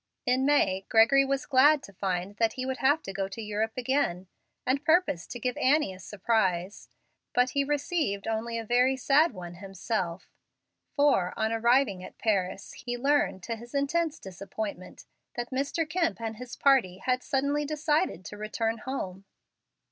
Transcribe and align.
In 0.25 0.47
May, 0.47 0.83
Gregory 0.89 1.23
was 1.23 1.45
glad 1.45 1.83
to 1.83 1.93
find 1.93 2.35
that 2.37 2.53
he 2.53 2.65
would 2.65 2.77
have 2.79 3.03
to 3.03 3.13
go 3.13 3.27
to 3.27 3.39
Europe 3.39 3.73
again, 3.77 4.25
and 4.65 4.83
purposed 4.83 5.29
to 5.29 5.39
give 5.39 5.55
Annie 5.57 5.93
a 5.93 5.99
surprise. 5.99 6.89
But 7.35 7.51
he 7.51 7.63
received 7.63 8.27
only 8.27 8.57
a 8.57 8.65
very 8.65 8.97
sad 8.97 9.31
one 9.31 9.53
himself, 9.57 10.27
for, 10.95 11.35
on 11.37 11.51
arriving 11.53 12.03
at 12.03 12.17
Paris, 12.17 12.73
he 12.73 12.97
learned, 12.97 13.43
to 13.43 13.55
his 13.55 13.75
intense 13.75 14.17
disappointment, 14.17 15.05
that 15.35 15.51
Mr. 15.51 15.87
Kemp 15.87 16.19
and 16.19 16.37
his 16.37 16.55
party 16.55 16.97
had 16.97 17.21
suddenly 17.21 17.63
decided 17.63 18.25
to 18.25 18.37
return 18.37 18.79
home. 18.79 19.25